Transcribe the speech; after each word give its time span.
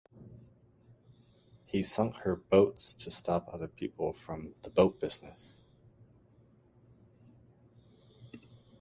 He 1.63 1.83
sunk 1.83 2.15
her 2.23 2.35
boats 2.35 2.95
to 2.95 3.11
stop 3.11 3.47
other 3.53 3.67
people 3.67 4.13
from 4.13 4.55
the 4.63 4.71
boat 4.71 4.99
business. 4.99 5.61